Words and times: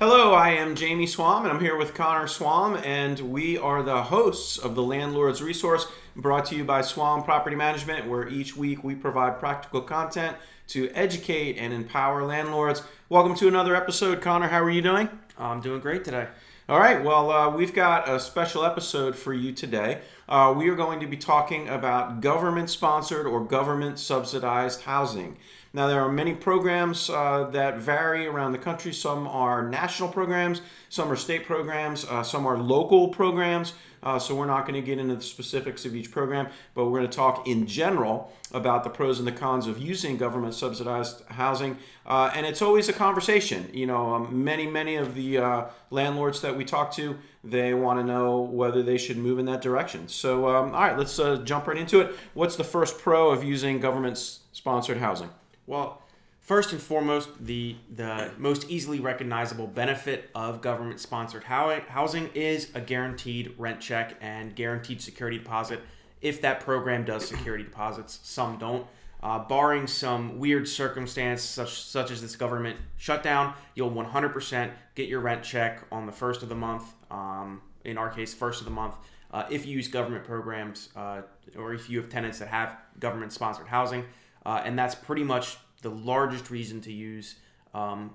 Hello, 0.00 0.32
I 0.32 0.50
am 0.50 0.76
Jamie 0.76 1.08
Swan, 1.08 1.42
and 1.42 1.52
I'm 1.52 1.58
here 1.58 1.74
with 1.74 1.92
Connor 1.92 2.28
Swan, 2.28 2.76
and 2.76 3.18
we 3.18 3.58
are 3.58 3.82
the 3.82 4.04
hosts 4.04 4.56
of 4.56 4.76
the 4.76 4.82
Landlord's 4.84 5.42
Resource, 5.42 5.88
brought 6.14 6.44
to 6.46 6.54
you 6.54 6.62
by 6.62 6.82
Swan 6.82 7.24
Property 7.24 7.56
Management, 7.56 8.06
where 8.06 8.28
each 8.28 8.56
week 8.56 8.84
we 8.84 8.94
provide 8.94 9.40
practical 9.40 9.80
content 9.80 10.36
to 10.68 10.88
educate 10.94 11.58
and 11.58 11.72
empower 11.72 12.24
landlords. 12.24 12.84
Welcome 13.08 13.34
to 13.38 13.48
another 13.48 13.74
episode, 13.74 14.20
Connor. 14.20 14.46
How 14.46 14.62
are 14.62 14.70
you 14.70 14.82
doing? 14.82 15.08
I'm 15.36 15.60
doing 15.60 15.80
great 15.80 16.04
today. 16.04 16.28
All 16.68 16.78
right, 16.78 17.02
well, 17.02 17.32
uh, 17.32 17.50
we've 17.50 17.74
got 17.74 18.08
a 18.08 18.20
special 18.20 18.64
episode 18.64 19.16
for 19.16 19.34
you 19.34 19.52
today. 19.52 20.02
Uh, 20.28 20.54
we 20.56 20.68
are 20.68 20.76
going 20.76 21.00
to 21.00 21.08
be 21.08 21.16
talking 21.16 21.68
about 21.68 22.20
government 22.20 22.70
sponsored 22.70 23.26
or 23.26 23.42
government 23.42 23.98
subsidized 23.98 24.82
housing. 24.82 25.38
Now, 25.78 25.86
there 25.86 26.00
are 26.00 26.10
many 26.10 26.34
programs 26.34 27.08
uh, 27.08 27.50
that 27.52 27.78
vary 27.78 28.26
around 28.26 28.50
the 28.50 28.58
country. 28.58 28.92
Some 28.92 29.28
are 29.28 29.62
national 29.62 30.08
programs, 30.08 30.60
some 30.88 31.08
are 31.08 31.14
state 31.14 31.46
programs, 31.46 32.04
uh, 32.04 32.24
some 32.24 32.46
are 32.46 32.58
local 32.58 33.10
programs. 33.10 33.74
Uh, 34.02 34.18
so, 34.18 34.34
we're 34.34 34.46
not 34.46 34.62
going 34.62 34.74
to 34.74 34.84
get 34.84 34.98
into 34.98 35.14
the 35.14 35.22
specifics 35.22 35.84
of 35.84 35.94
each 35.94 36.10
program, 36.10 36.48
but 36.74 36.86
we're 36.86 36.98
going 36.98 37.08
to 37.08 37.16
talk 37.16 37.46
in 37.46 37.64
general 37.68 38.32
about 38.50 38.82
the 38.82 38.90
pros 38.90 39.20
and 39.20 39.28
the 39.28 39.32
cons 39.32 39.68
of 39.68 39.78
using 39.78 40.16
government 40.16 40.54
subsidized 40.54 41.22
housing. 41.28 41.78
Uh, 42.04 42.32
and 42.34 42.44
it's 42.44 42.60
always 42.60 42.88
a 42.88 42.92
conversation. 42.92 43.70
You 43.72 43.86
know, 43.86 44.14
um, 44.14 44.42
many, 44.42 44.66
many 44.66 44.96
of 44.96 45.14
the 45.14 45.38
uh, 45.38 45.64
landlords 45.90 46.40
that 46.40 46.56
we 46.56 46.64
talk 46.64 46.92
to, 46.94 47.16
they 47.44 47.72
want 47.72 48.00
to 48.00 48.04
know 48.04 48.40
whether 48.40 48.82
they 48.82 48.98
should 48.98 49.16
move 49.16 49.38
in 49.38 49.44
that 49.44 49.62
direction. 49.62 50.08
So, 50.08 50.48
um, 50.48 50.74
all 50.74 50.80
right, 50.80 50.98
let's 50.98 51.16
uh, 51.20 51.36
jump 51.36 51.68
right 51.68 51.78
into 51.78 52.00
it. 52.00 52.16
What's 52.34 52.56
the 52.56 52.64
first 52.64 52.98
pro 52.98 53.30
of 53.30 53.44
using 53.44 53.78
government 53.78 54.18
sponsored 54.18 54.96
housing? 54.96 55.30
Well, 55.68 56.00
first 56.40 56.72
and 56.72 56.80
foremost, 56.80 57.28
the 57.44 57.76
the 57.94 58.32
most 58.38 58.70
easily 58.70 59.00
recognizable 59.00 59.66
benefit 59.66 60.30
of 60.34 60.62
government 60.62 60.98
sponsored 60.98 61.44
housing 61.44 62.30
is 62.34 62.70
a 62.74 62.80
guaranteed 62.80 63.54
rent 63.58 63.78
check 63.78 64.16
and 64.22 64.56
guaranteed 64.56 65.02
security 65.02 65.36
deposit. 65.36 65.80
If 66.22 66.40
that 66.40 66.60
program 66.60 67.04
does 67.04 67.28
security 67.28 67.64
deposits, 67.64 68.18
some 68.22 68.58
don't. 68.58 68.86
Uh, 69.22 69.40
barring 69.40 69.86
some 69.86 70.38
weird 70.38 70.66
circumstance 70.66 71.42
such 71.42 71.82
such 71.82 72.10
as 72.10 72.22
this 72.22 72.34
government 72.34 72.78
shutdown, 72.96 73.52
you'll 73.74 73.90
100% 73.90 74.70
get 74.94 75.06
your 75.06 75.20
rent 75.20 75.42
check 75.42 75.84
on 75.92 76.06
the 76.06 76.12
first 76.12 76.42
of 76.42 76.48
the 76.48 76.54
month. 76.54 76.84
Um, 77.10 77.60
in 77.84 77.98
our 77.98 78.08
case, 78.08 78.32
first 78.32 78.60
of 78.62 78.64
the 78.64 78.70
month. 78.72 78.94
Uh, 79.30 79.44
if 79.50 79.66
you 79.66 79.76
use 79.76 79.88
government 79.88 80.24
programs 80.24 80.88
uh, 80.96 81.20
or 81.58 81.74
if 81.74 81.90
you 81.90 82.00
have 82.00 82.08
tenants 82.08 82.38
that 82.38 82.48
have 82.48 82.78
government 82.98 83.34
sponsored 83.34 83.66
housing, 83.66 84.06
uh, 84.46 84.62
and 84.64 84.78
that's 84.78 84.94
pretty 84.94 85.24
much 85.24 85.56
the 85.82 85.90
largest 85.90 86.50
reason 86.50 86.80
to 86.82 86.92
use 86.92 87.36
um, 87.74 88.12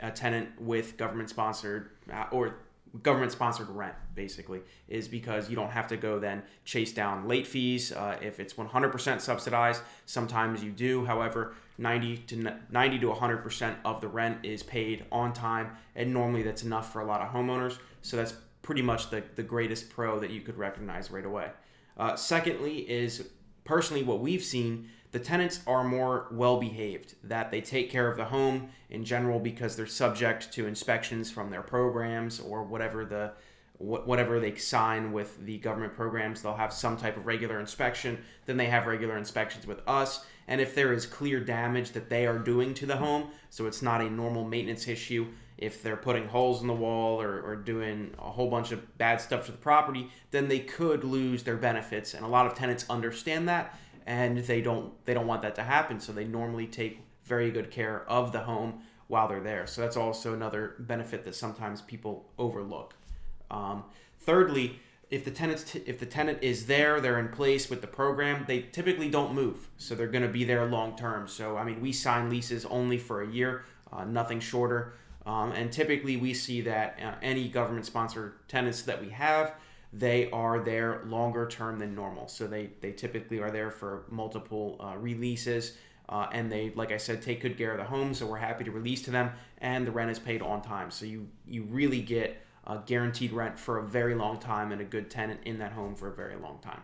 a 0.00 0.10
tenant 0.10 0.48
with 0.60 0.96
government 0.96 1.30
sponsored 1.30 1.90
uh, 2.12 2.24
or 2.30 2.56
government 3.02 3.32
sponsored 3.32 3.68
rent 3.68 3.94
basically 4.14 4.60
is 4.88 5.08
because 5.08 5.50
you 5.50 5.56
don't 5.56 5.70
have 5.70 5.86
to 5.86 5.96
go 5.96 6.18
then 6.18 6.42
chase 6.64 6.92
down 6.92 7.28
late 7.28 7.46
fees 7.46 7.92
uh, 7.92 8.16
if 8.22 8.40
it's 8.40 8.54
100% 8.54 9.20
subsidized. 9.20 9.82
Sometimes 10.06 10.62
you 10.62 10.70
do. 10.70 11.04
However 11.04 11.54
90 11.76 12.16
to 12.18 12.54
90 12.70 12.98
to 13.00 13.06
100% 13.06 13.76
of 13.84 14.00
the 14.00 14.08
rent 14.08 14.38
is 14.42 14.62
paid 14.62 15.04
on 15.12 15.32
time 15.32 15.70
and 15.94 16.12
normally 16.12 16.42
that's 16.42 16.62
enough 16.62 16.92
for 16.92 17.00
a 17.00 17.04
lot 17.04 17.20
of 17.20 17.28
homeowners. 17.28 17.78
So 18.02 18.16
that's 18.16 18.34
pretty 18.62 18.82
much 18.82 19.10
the, 19.10 19.22
the 19.36 19.42
greatest 19.42 19.90
pro 19.90 20.18
that 20.18 20.30
you 20.30 20.40
could 20.40 20.56
recognize 20.56 21.10
right 21.10 21.24
away. 21.24 21.50
Uh, 21.96 22.16
secondly 22.16 22.78
is 22.90 23.28
personally 23.64 24.02
what 24.02 24.20
we've 24.20 24.42
seen 24.42 24.88
the 25.10 25.18
tenants 25.18 25.60
are 25.66 25.84
more 25.84 26.26
well 26.30 26.58
behaved, 26.58 27.14
that 27.24 27.50
they 27.50 27.60
take 27.60 27.90
care 27.90 28.10
of 28.10 28.16
the 28.16 28.26
home 28.26 28.70
in 28.90 29.04
general 29.04 29.38
because 29.38 29.76
they're 29.76 29.86
subject 29.86 30.52
to 30.52 30.66
inspections 30.66 31.30
from 31.30 31.50
their 31.50 31.62
programs 31.62 32.40
or 32.40 32.62
whatever 32.62 33.04
the 33.04 33.32
whatever 33.78 34.40
they 34.40 34.56
sign 34.56 35.12
with 35.12 35.44
the 35.46 35.56
government 35.58 35.94
programs. 35.94 36.42
They'll 36.42 36.56
have 36.56 36.72
some 36.72 36.96
type 36.96 37.16
of 37.16 37.26
regular 37.26 37.60
inspection 37.60 38.18
then 38.46 38.56
they 38.56 38.66
have 38.66 38.86
regular 38.86 39.16
inspections 39.16 39.66
with 39.66 39.80
us. 39.86 40.24
And 40.48 40.60
if 40.60 40.74
there 40.74 40.92
is 40.94 41.04
clear 41.04 41.38
damage 41.38 41.90
that 41.92 42.08
they 42.08 42.26
are 42.26 42.38
doing 42.38 42.74
to 42.74 42.86
the 42.86 42.96
home 42.96 43.28
so 43.50 43.66
it's 43.66 43.82
not 43.82 44.00
a 44.00 44.10
normal 44.10 44.44
maintenance 44.44 44.88
issue 44.88 45.28
if 45.58 45.82
they're 45.82 45.96
putting 45.96 46.28
holes 46.28 46.60
in 46.60 46.66
the 46.66 46.74
wall 46.74 47.20
or, 47.20 47.40
or 47.42 47.56
doing 47.56 48.14
a 48.18 48.30
whole 48.30 48.48
bunch 48.48 48.72
of 48.72 48.96
bad 48.96 49.20
stuff 49.20 49.46
to 49.46 49.52
the 49.52 49.58
property 49.58 50.10
then 50.30 50.48
they 50.48 50.60
could 50.60 51.04
lose 51.04 51.44
their 51.44 51.56
benefits. 51.56 52.14
And 52.14 52.24
a 52.24 52.28
lot 52.28 52.46
of 52.46 52.54
tenants 52.54 52.84
understand 52.90 53.48
that 53.48 53.78
and 54.08 54.38
they 54.38 54.62
don't 54.62 54.92
they 55.04 55.12
don't 55.12 55.26
want 55.26 55.42
that 55.42 55.54
to 55.54 55.62
happen 55.62 56.00
so 56.00 56.12
they 56.12 56.24
normally 56.24 56.66
take 56.66 57.02
very 57.24 57.50
good 57.50 57.70
care 57.70 58.08
of 58.08 58.32
the 58.32 58.40
home 58.40 58.80
while 59.06 59.28
they're 59.28 59.40
there. 59.40 59.66
So 59.66 59.82
that's 59.82 59.98
also 59.98 60.32
another 60.32 60.74
benefit 60.78 61.24
that 61.26 61.34
sometimes 61.34 61.82
people 61.82 62.30
overlook. 62.38 62.94
Um, 63.50 63.84
thirdly 64.18 64.80
if 65.10 65.24
the 65.24 65.30
tenants 65.30 65.64
t- 65.64 65.82
if 65.86 65.98
the 65.98 66.06
tenant 66.06 66.38
is 66.42 66.66
there 66.66 67.00
they're 67.00 67.18
in 67.18 67.28
place 67.28 67.70
with 67.70 67.80
the 67.80 67.86
program 67.86 68.44
they 68.48 68.62
typically 68.62 69.10
don't 69.10 69.34
move. 69.34 69.68
So 69.76 69.94
they're 69.94 70.06
going 70.08 70.26
to 70.26 70.28
be 70.28 70.44
there 70.44 70.64
long 70.66 70.96
term. 70.96 71.28
So 71.28 71.58
i 71.58 71.64
mean 71.64 71.80
we 71.82 71.92
sign 71.92 72.30
leases 72.30 72.64
only 72.64 72.98
for 72.98 73.22
a 73.22 73.28
year 73.28 73.64
uh, 73.92 74.04
nothing 74.04 74.40
shorter. 74.40 74.94
Um, 75.26 75.52
and 75.52 75.70
typically 75.70 76.16
we 76.16 76.32
see 76.32 76.62
that 76.62 76.98
uh, 77.02 77.14
any 77.20 77.48
government 77.48 77.84
sponsored 77.84 78.48
tenants 78.48 78.82
that 78.82 79.02
we 79.02 79.10
have 79.10 79.54
they 79.92 80.30
are 80.30 80.60
there 80.60 81.02
longer 81.06 81.46
term 81.46 81.78
than 81.78 81.94
normal. 81.94 82.28
So 82.28 82.46
they, 82.46 82.70
they 82.80 82.92
typically 82.92 83.40
are 83.40 83.50
there 83.50 83.70
for 83.70 84.04
multiple 84.10 84.76
uh, 84.80 84.96
releases. 84.96 85.76
Uh, 86.08 86.26
and 86.32 86.50
they, 86.50 86.72
like 86.74 86.90
I 86.90 86.96
said, 86.96 87.20
take 87.20 87.42
good 87.42 87.58
care 87.58 87.72
of 87.72 87.78
the 87.78 87.84
home. 87.84 88.14
So 88.14 88.26
we're 88.26 88.38
happy 88.38 88.64
to 88.64 88.70
release 88.70 89.02
to 89.02 89.10
them, 89.10 89.30
and 89.58 89.86
the 89.86 89.90
rent 89.90 90.10
is 90.10 90.18
paid 90.18 90.40
on 90.40 90.62
time. 90.62 90.90
So 90.90 91.04
you 91.04 91.28
you 91.46 91.64
really 91.64 92.00
get 92.00 92.40
a 92.66 92.78
guaranteed 92.78 93.32
rent 93.32 93.58
for 93.58 93.78
a 93.78 93.82
very 93.86 94.14
long 94.14 94.38
time 94.38 94.72
and 94.72 94.80
a 94.80 94.84
good 94.84 95.10
tenant 95.10 95.40
in 95.44 95.58
that 95.58 95.72
home 95.72 95.94
for 95.94 96.08
a 96.08 96.14
very 96.14 96.36
long 96.36 96.58
time. 96.62 96.80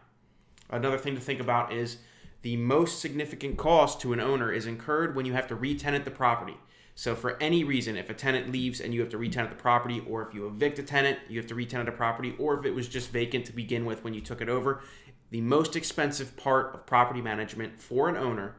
Another 0.71 0.99
thing 0.99 1.15
to 1.15 1.21
think 1.21 1.41
about 1.41 1.73
is 1.73 1.99
the 2.43 2.57
most 2.57 3.01
significant 3.01 3.57
cost 3.57 4.01
to 4.01 4.13
an 4.13 4.21
owner 4.21 4.53
is 4.53 4.67
incurred 4.67 5.15
when 5.15 5.25
you 5.25 5.33
have 5.33 5.47
to 5.49 5.55
re-tenant 5.55 6.05
the 6.05 6.11
property. 6.11 6.57
So 6.94 7.15
for 7.16 7.37
any 7.43 7.65
reason, 7.65 7.97
if 7.97 8.09
a 8.09 8.15
tenant 8.15 8.53
leaves 8.53 8.81
and 8.81 8.94
you 8.94 9.00
have 9.00 9.10
to 9.10 9.19
retenant 9.19 9.50
the 9.50 9.60
property, 9.60 10.03
or 10.09 10.22
if 10.22 10.32
you 10.32 10.47
evict 10.47 10.78
a 10.78 10.82
tenant, 10.82 11.19
you 11.28 11.38
have 11.38 11.49
to 11.49 11.55
retenant 11.55 11.88
a 11.88 11.93
property, 11.93 12.34
or 12.38 12.59
if 12.59 12.65
it 12.65 12.75
was 12.75 12.88
just 12.88 13.10
vacant 13.10 13.47
to 13.47 13.53
begin 13.53 13.84
with 13.84 14.05
when 14.05 14.15
you 14.15 14.21
took 14.21 14.41
it 14.41 14.49
over, 14.49 14.81
the 15.31 15.41
most 15.41 15.75
expensive 15.75 16.37
part 16.37 16.75
of 16.75 16.87
property 16.87 17.21
management 17.21 17.81
for 17.81 18.09
an 18.09 18.16
owner 18.16 18.55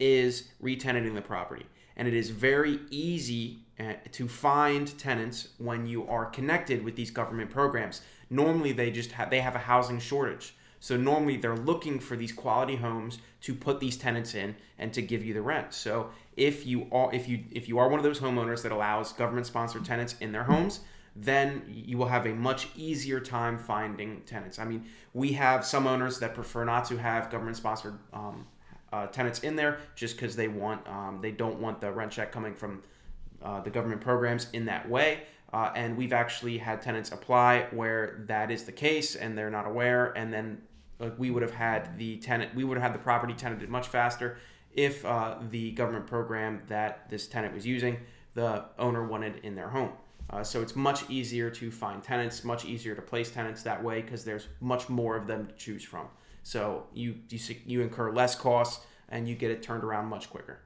is 0.00 0.48
retenanting 0.62 1.14
the 1.14 1.22
property. 1.22 1.66
And 1.96 2.08
it 2.08 2.14
is 2.14 2.30
very 2.30 2.80
easy 2.90 3.60
uh, 3.78 3.94
to 4.12 4.28
find 4.28 4.98
tenants 4.98 5.48
when 5.58 5.86
you 5.86 6.06
are 6.08 6.24
connected 6.26 6.84
with 6.84 6.96
these 6.96 7.10
government 7.10 7.50
programs. 7.50 8.00
Normally, 8.30 8.72
they 8.72 8.90
just 8.90 9.12
have 9.12 9.30
they 9.30 9.40
have 9.40 9.54
a 9.54 9.60
housing 9.60 10.00
shortage. 10.00 10.56
So 10.84 10.98
normally 10.98 11.38
they're 11.38 11.56
looking 11.56 11.98
for 11.98 12.14
these 12.14 12.30
quality 12.30 12.76
homes 12.76 13.16
to 13.40 13.54
put 13.54 13.80
these 13.80 13.96
tenants 13.96 14.34
in 14.34 14.54
and 14.78 14.92
to 14.92 15.00
give 15.00 15.24
you 15.24 15.32
the 15.32 15.40
rent. 15.40 15.72
So 15.72 16.10
if 16.36 16.66
you 16.66 16.88
are 16.92 17.08
if 17.14 17.26
you 17.26 17.44
if 17.50 17.70
you 17.70 17.78
are 17.78 17.88
one 17.88 17.98
of 17.98 18.04
those 18.04 18.20
homeowners 18.20 18.60
that 18.64 18.70
allows 18.70 19.14
government 19.14 19.46
sponsored 19.46 19.86
tenants 19.86 20.14
in 20.20 20.30
their 20.30 20.44
homes, 20.44 20.80
then 21.16 21.62
you 21.66 21.96
will 21.96 22.08
have 22.08 22.26
a 22.26 22.34
much 22.34 22.68
easier 22.76 23.18
time 23.18 23.56
finding 23.56 24.20
tenants. 24.26 24.58
I 24.58 24.66
mean, 24.66 24.84
we 25.14 25.32
have 25.32 25.64
some 25.64 25.86
owners 25.86 26.18
that 26.18 26.34
prefer 26.34 26.66
not 26.66 26.84
to 26.88 26.98
have 26.98 27.30
government 27.30 27.56
sponsored 27.56 27.98
um, 28.12 28.46
uh, 28.92 29.06
tenants 29.06 29.38
in 29.38 29.56
there 29.56 29.78
just 29.94 30.16
because 30.16 30.36
they 30.36 30.48
want 30.48 30.86
um, 30.86 31.18
they 31.22 31.30
don't 31.30 31.60
want 31.60 31.80
the 31.80 31.90
rent 31.90 32.12
check 32.12 32.30
coming 32.30 32.52
from 32.52 32.82
uh, 33.42 33.58
the 33.62 33.70
government 33.70 34.02
programs 34.02 34.48
in 34.52 34.66
that 34.66 34.86
way. 34.86 35.22
Uh, 35.50 35.72
and 35.76 35.96
we've 35.96 36.12
actually 36.12 36.58
had 36.58 36.82
tenants 36.82 37.10
apply 37.10 37.68
where 37.70 38.24
that 38.26 38.50
is 38.50 38.64
the 38.64 38.72
case 38.72 39.16
and 39.16 39.38
they're 39.38 39.50
not 39.50 39.66
aware, 39.66 40.12
and 40.14 40.30
then 40.30 40.60
like 40.98 41.18
we 41.18 41.30
would 41.30 41.42
have 41.42 41.54
had 41.54 41.98
the 41.98 42.16
tenant, 42.18 42.54
we 42.54 42.64
would 42.64 42.76
have 42.76 42.92
had 42.92 42.94
the 42.94 43.02
property 43.02 43.34
tenanted 43.34 43.68
much 43.68 43.88
faster 43.88 44.38
if 44.72 45.04
uh, 45.04 45.36
the 45.50 45.70
government 45.72 46.06
program 46.06 46.62
that 46.68 47.08
this 47.08 47.26
tenant 47.26 47.54
was 47.54 47.66
using, 47.66 47.98
the 48.34 48.64
owner 48.78 49.06
wanted 49.06 49.36
in 49.44 49.54
their 49.54 49.68
home. 49.68 49.90
Uh, 50.30 50.42
so 50.42 50.62
it's 50.62 50.74
much 50.74 51.08
easier 51.08 51.50
to 51.50 51.70
find 51.70 52.02
tenants, 52.02 52.44
much 52.44 52.64
easier 52.64 52.94
to 52.94 53.02
place 53.02 53.30
tenants 53.30 53.62
that 53.62 53.82
way 53.82 54.00
because 54.02 54.24
there's 54.24 54.48
much 54.60 54.88
more 54.88 55.16
of 55.16 55.26
them 55.26 55.46
to 55.46 55.52
choose 55.54 55.84
from. 55.84 56.06
So 56.42 56.84
you, 56.92 57.16
you 57.28 57.38
you 57.66 57.82
incur 57.82 58.12
less 58.12 58.34
costs 58.34 58.84
and 59.08 59.28
you 59.28 59.34
get 59.34 59.50
it 59.50 59.62
turned 59.62 59.84
around 59.84 60.06
much 60.06 60.30
quicker. 60.30 60.60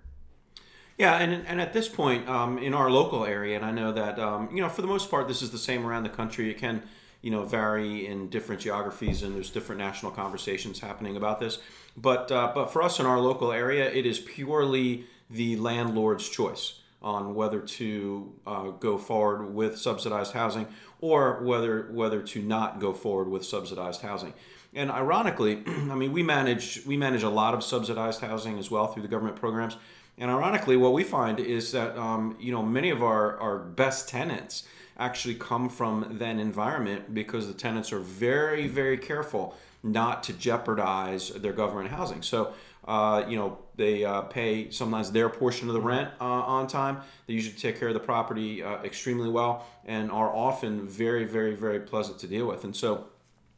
Yeah, 0.96 1.16
and, 1.18 1.46
and 1.46 1.60
at 1.60 1.72
this 1.72 1.88
point 1.88 2.28
um, 2.28 2.58
in 2.58 2.74
our 2.74 2.90
local 2.90 3.24
area, 3.24 3.56
and 3.56 3.64
I 3.64 3.70
know 3.70 3.92
that 3.92 4.18
um, 4.18 4.48
you 4.52 4.60
know 4.60 4.68
for 4.68 4.82
the 4.82 4.88
most 4.88 5.10
part 5.10 5.28
this 5.28 5.42
is 5.42 5.50
the 5.50 5.58
same 5.58 5.86
around 5.86 6.04
the 6.04 6.08
country. 6.08 6.50
It 6.50 6.58
can 6.58 6.82
you 7.22 7.30
know 7.30 7.44
vary 7.44 8.06
in 8.06 8.28
different 8.28 8.60
geographies 8.60 9.22
and 9.22 9.34
there's 9.34 9.50
different 9.50 9.80
national 9.80 10.12
conversations 10.12 10.80
happening 10.80 11.16
about 11.16 11.40
this. 11.40 11.58
But 11.96 12.30
uh, 12.30 12.52
but 12.54 12.66
for 12.66 12.82
us 12.82 13.00
in 13.00 13.06
our 13.06 13.20
local 13.20 13.52
area 13.52 13.90
it 13.90 14.06
is 14.06 14.18
purely 14.18 15.06
the 15.30 15.56
landlord's 15.56 16.28
choice 16.28 16.80
on 17.00 17.34
whether 17.34 17.60
to 17.60 18.32
uh, 18.46 18.70
go 18.70 18.98
forward 18.98 19.54
with 19.54 19.78
subsidized 19.78 20.32
housing 20.32 20.66
or 21.00 21.42
whether 21.42 21.88
whether 21.92 22.22
to 22.22 22.42
not 22.42 22.80
go 22.80 22.92
forward 22.92 23.28
with 23.28 23.44
subsidized 23.44 24.02
housing. 24.02 24.34
And 24.74 24.90
ironically 24.90 25.62
i 25.66 25.94
mean 25.94 26.12
we 26.12 26.22
manage 26.22 26.84
we 26.86 26.96
manage 26.96 27.22
a 27.22 27.30
lot 27.30 27.54
of 27.54 27.64
subsidized 27.64 28.20
housing 28.20 28.58
as 28.58 28.70
well 28.70 28.86
through 28.86 29.02
the 29.02 29.08
government 29.08 29.36
programs. 29.36 29.76
And 30.20 30.32
ironically, 30.32 30.76
what 30.76 30.92
we 30.92 31.04
find 31.04 31.38
is 31.38 31.70
that 31.72 31.96
um, 31.96 32.36
you 32.40 32.52
know 32.52 32.62
many 32.62 32.90
of 32.90 33.02
our, 33.02 33.38
our 33.38 33.58
best 33.58 34.08
tenants 34.08 34.64
actually 34.98 35.34
come 35.34 35.68
from 35.68 36.18
that 36.18 36.38
environment 36.38 37.14
because 37.14 37.46
the 37.46 37.54
tenants 37.54 37.92
are 37.92 38.00
very 38.00 38.66
very 38.66 38.98
careful 38.98 39.54
not 39.82 40.22
to 40.24 40.32
jeopardize 40.32 41.30
their 41.30 41.52
government 41.52 41.90
housing. 41.90 42.22
So 42.22 42.52
uh, 42.86 43.24
you 43.28 43.36
know 43.36 43.58
they 43.76 44.04
uh, 44.04 44.22
pay 44.22 44.70
sometimes 44.70 45.12
their 45.12 45.28
portion 45.28 45.68
of 45.68 45.74
the 45.74 45.80
rent 45.80 46.10
uh, 46.20 46.24
on 46.24 46.66
time. 46.66 47.02
They 47.26 47.34
usually 47.34 47.56
take 47.56 47.78
care 47.78 47.88
of 47.88 47.94
the 47.94 48.00
property 48.00 48.62
uh, 48.62 48.82
extremely 48.82 49.28
well 49.28 49.66
and 49.84 50.10
are 50.10 50.34
often 50.34 50.88
very 50.88 51.24
very 51.24 51.54
very 51.54 51.80
pleasant 51.80 52.18
to 52.20 52.26
deal 52.26 52.46
with. 52.46 52.64
And 52.64 52.74
so 52.74 53.06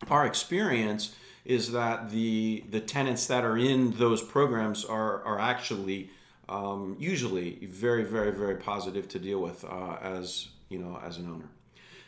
our 0.08 0.26
experience 0.26 1.14
is 1.44 1.72
that 1.72 2.10
the 2.10 2.64
the 2.70 2.80
tenants 2.80 3.26
that 3.28 3.44
are 3.44 3.56
in 3.56 3.92
those 3.92 4.22
programs 4.22 4.84
are 4.84 5.22
are 5.24 5.38
actually 5.38 6.10
um, 6.48 6.96
usually 6.98 7.66
very 7.66 8.04
very 8.04 8.30
very 8.30 8.56
positive 8.56 9.08
to 9.08 9.18
deal 9.18 9.40
with 9.40 9.64
uh, 9.64 9.96
as 10.02 10.48
you 10.70 10.78
know 10.78 10.98
as 11.04 11.18
an 11.18 11.30
owner. 11.30 11.50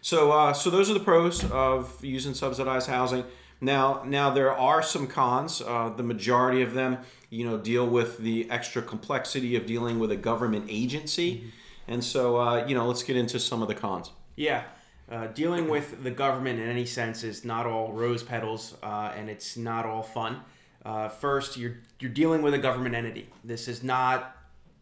So 0.00 0.32
uh, 0.32 0.53
so 0.55 0.70
those 0.70 0.91
are 0.91 0.94
the 0.94 1.00
pros 1.00 1.44
of 1.50 2.03
using 2.03 2.32
subsidized 2.32 2.88
housing. 2.88 3.25
Now 3.61 4.03
now 4.06 4.31
there 4.31 4.56
are 4.56 4.82
some 4.82 5.06
cons. 5.06 5.61
Uh, 5.61 5.93
the 5.94 6.03
majority 6.03 6.62
of 6.62 6.73
them 6.73 6.99
you 7.29 7.44
know 7.44 7.59
deal 7.59 7.87
with 7.87 8.19
the 8.19 8.50
extra 8.50 8.81
complexity 8.81 9.55
of 9.56 9.67
dealing 9.67 9.99
with 9.99 10.11
a 10.11 10.17
government 10.17 10.67
agency, 10.70 11.35
mm-hmm. 11.35 11.93
and 11.93 12.03
so 12.03 12.38
uh, 12.38 12.67
you 12.67 12.75
know 12.75 12.87
let's 12.87 13.03
get 13.03 13.17
into 13.17 13.38
some 13.38 13.61
of 13.61 13.69
the 13.69 13.75
cons. 13.75 14.11
Yeah. 14.37 14.62
Uh, 15.11 15.26
dealing 15.26 15.69
with 15.69 16.03
the 16.03 16.11
government 16.11 16.58
in 16.58 16.67
any 16.67 16.87
sense 16.87 17.23
is 17.23 17.44
not 17.44 17.67
all 17.67 17.93
rose 17.93 18.23
petals, 18.23 18.76
uh, 18.82 19.12
and 19.15 19.29
it's 19.29 19.58
not 19.58 19.85
all 19.85 20.03
fun. 20.03 20.41
Uh, 20.87 21.08
first, 21.08 21.56
you're 21.56 21.76
you're 22.00 22.11
dealing 22.11 22.41
with 22.41 22.55
a 22.55 22.58
government 22.58 22.94
entity. 22.94 23.29
This 23.44 23.69
is 23.69 23.82
not 23.82 24.37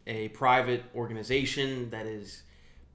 a 0.06 0.28
private 0.28 0.84
organization 0.94 1.90
that 1.90 2.06
is 2.06 2.42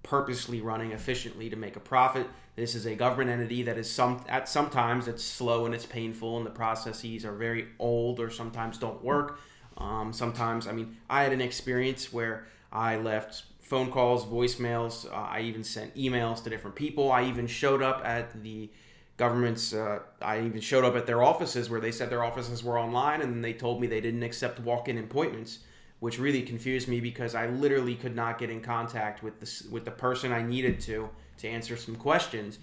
purposely 0.05 0.61
running 0.61 0.91
efficiently 0.91 1.49
to 1.49 1.55
make 1.55 1.75
a 1.75 1.79
profit. 1.79 2.27
This 2.55 2.75
is 2.75 2.85
a 2.85 2.95
government 2.95 3.31
entity 3.31 3.63
that 3.63 3.77
is 3.77 3.91
some 3.91 4.23
at 4.29 4.47
sometimes 4.47 5.07
it's 5.07 5.23
slow 5.23 5.65
and 5.65 5.75
it's 5.75 5.85
painful, 5.85 6.37
and 6.37 6.45
the 6.45 6.51
processes 6.51 7.25
are 7.25 7.33
very 7.33 7.67
old 7.79 8.19
or 8.19 8.29
sometimes 8.29 8.77
don't 8.77 9.03
work. 9.03 9.39
Um, 9.77 10.13
sometimes, 10.13 10.67
I 10.67 10.71
mean, 10.71 10.95
I 11.09 11.23
had 11.23 11.33
an 11.33 11.41
experience 11.41 12.13
where 12.13 12.45
I 12.71 12.95
left 12.95 13.43
phone 13.59 13.91
calls, 13.91 14.25
voicemails. 14.25 15.11
Uh, 15.11 15.15
I 15.15 15.41
even 15.41 15.63
sent 15.63 15.95
emails 15.95 16.43
to 16.43 16.49
different 16.49 16.75
people. 16.75 17.11
I 17.11 17.25
even 17.25 17.47
showed 17.47 17.81
up 17.81 18.01
at 18.05 18.41
the 18.43 18.69
government's. 19.17 19.73
Uh, 19.73 19.99
I 20.21 20.41
even 20.41 20.61
showed 20.61 20.85
up 20.85 20.95
at 20.95 21.07
their 21.07 21.23
offices 21.23 21.69
where 21.69 21.81
they 21.81 21.91
said 21.91 22.09
their 22.09 22.23
offices 22.23 22.63
were 22.63 22.79
online, 22.79 23.21
and 23.21 23.43
they 23.43 23.53
told 23.53 23.81
me 23.81 23.87
they 23.87 24.01
didn't 24.01 24.23
accept 24.23 24.59
walk-in 24.59 24.97
appointments, 24.97 25.59
which 26.05 26.19
really 26.19 26.43
confused 26.43 26.87
me 26.87 26.99
because 26.99 27.33
I 27.33 27.47
literally 27.47 27.95
could 27.95 28.15
not 28.15 28.37
get 28.37 28.51
in 28.51 28.61
contact 28.61 29.23
with 29.23 29.39
the 29.39 29.73
with 29.73 29.85
the 29.85 29.91
person 30.05 30.31
I 30.31 30.43
needed 30.43 30.79
to 30.81 31.09
to 31.39 31.47
answer 31.47 31.75
some 31.75 31.95
questions 31.95 32.59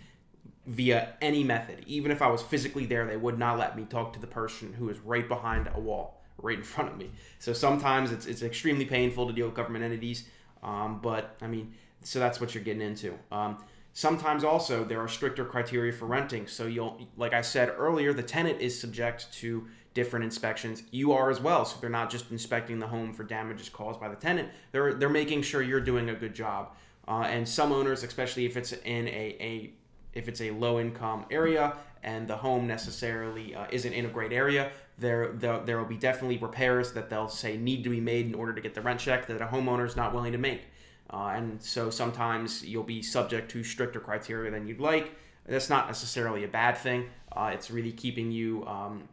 via 0.68 1.14
any 1.20 1.42
method. 1.42 1.82
Even 1.88 2.12
if 2.12 2.22
I 2.22 2.28
was 2.28 2.40
physically 2.40 2.86
there, 2.86 3.04
they 3.04 3.16
would 3.16 3.40
not 3.40 3.58
let 3.58 3.76
me 3.76 3.84
talk 3.84 4.12
to 4.12 4.20
the 4.20 4.28
person 4.28 4.72
who 4.72 4.88
is 4.90 5.00
right 5.00 5.26
behind 5.26 5.68
a 5.74 5.80
wall, 5.80 6.22
right 6.38 6.56
in 6.56 6.62
front 6.62 6.92
of 6.92 6.96
me. 6.96 7.10
So 7.40 7.52
sometimes 7.52 8.12
it's 8.12 8.26
it's 8.26 8.42
extremely 8.42 8.84
painful 8.84 9.26
to 9.26 9.32
deal 9.32 9.46
with 9.46 9.56
government 9.56 9.84
entities. 9.84 10.28
Um, 10.62 11.00
but 11.02 11.34
I 11.42 11.48
mean, 11.48 11.74
so 12.04 12.20
that's 12.20 12.40
what 12.40 12.54
you're 12.54 12.62
getting 12.62 12.82
into. 12.82 13.18
Um, 13.32 13.58
sometimes 13.92 14.44
also 14.44 14.84
there 14.84 15.00
are 15.00 15.08
stricter 15.08 15.44
criteria 15.44 15.92
for 15.92 16.06
renting. 16.06 16.46
So 16.46 16.66
you'll, 16.66 17.08
like 17.16 17.32
I 17.32 17.40
said 17.42 17.74
earlier, 17.76 18.12
the 18.12 18.22
tenant 18.22 18.60
is 18.60 18.80
subject 18.80 19.32
to 19.40 19.66
different 19.94 20.24
inspections. 20.24 20.82
You 20.90 21.12
are 21.12 21.30
as 21.30 21.40
well. 21.40 21.64
So 21.64 21.76
they're 21.80 21.90
not 21.90 22.10
just 22.10 22.30
inspecting 22.30 22.78
the 22.78 22.86
home 22.86 23.12
for 23.12 23.24
damages 23.24 23.68
caused 23.68 24.00
by 24.00 24.08
the 24.08 24.16
tenant. 24.16 24.48
They're 24.70 24.94
they're 24.94 25.08
making 25.08 25.42
sure 25.42 25.62
you're 25.62 25.80
doing 25.80 26.10
a 26.10 26.14
good 26.14 26.34
job. 26.34 26.74
Uh, 27.06 27.22
and 27.22 27.48
some 27.48 27.72
owners, 27.72 28.02
especially 28.04 28.46
if 28.46 28.56
it's 28.56 28.72
in 28.72 29.08
a, 29.08 29.36
a 29.40 29.72
if 30.12 30.28
it's 30.28 30.40
a 30.40 30.50
low 30.52 30.78
income 30.78 31.26
area 31.30 31.74
and 32.02 32.28
the 32.28 32.36
home 32.36 32.66
necessarily 32.66 33.54
uh, 33.54 33.66
isn't 33.70 33.92
in 33.92 34.06
a 34.06 34.08
great 34.08 34.32
area, 34.32 34.70
there, 34.98 35.32
there 35.32 35.78
will 35.78 35.84
be 35.84 35.96
definitely 35.96 36.36
repairs 36.38 36.92
that 36.92 37.08
they'll 37.08 37.28
say 37.28 37.56
need 37.56 37.84
to 37.84 37.90
be 37.90 38.00
made 38.00 38.26
in 38.26 38.34
order 38.34 38.52
to 38.52 38.60
get 38.60 38.74
the 38.74 38.80
rent 38.80 39.00
check 39.00 39.26
that 39.26 39.40
a 39.40 39.46
homeowner 39.46 39.86
is 39.86 39.96
not 39.96 40.12
willing 40.12 40.32
to 40.32 40.38
make. 40.38 40.62
Uh, 41.10 41.32
and 41.34 41.62
so 41.62 41.90
sometimes 41.90 42.64
you'll 42.64 42.82
be 42.82 43.02
subject 43.02 43.50
to 43.50 43.62
stricter 43.62 44.00
criteria 44.00 44.50
than 44.50 44.66
you'd 44.66 44.80
like. 44.80 45.12
That's 45.46 45.70
not 45.70 45.86
necessarily 45.86 46.44
a 46.44 46.48
bad 46.48 46.76
thing. 46.76 47.08
Uh, 47.30 47.50
it's 47.52 47.70
really 47.70 47.92
keeping 47.92 48.30
you 48.30 48.64
um, 48.66 49.08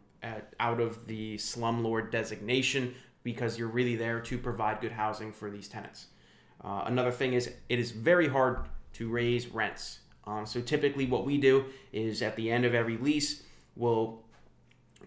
out 0.60 0.80
of 0.80 1.08
the 1.08 1.38
slumlord 1.38 2.12
designation 2.12 2.94
because 3.24 3.58
you're 3.58 3.68
really 3.68 3.96
there 3.96 4.20
to 4.20 4.38
provide 4.38 4.82
good 4.82 4.92
housing 4.92 5.32
for 5.32 5.50
these 5.50 5.68
tenants. 5.68 6.08
Uh, 6.64 6.84
another 6.86 7.12
thing 7.12 7.34
is 7.34 7.52
it 7.70 7.80
is 7.80 7.92
very 7.92 8.28
hard 8.28 8.60
to 8.94 9.10
raise 9.10 9.48
rents. 9.48 10.00
Um, 10.26 10.46
so 10.46 10.62
typically, 10.62 11.06
what 11.06 11.26
we 11.26 11.38
do 11.38 11.66
is 11.92 12.22
at 12.22 12.36
the 12.36 12.52
end 12.52 12.66
of 12.66 12.74
every 12.74 12.98
lease, 12.98 13.44
we'll 13.76 14.22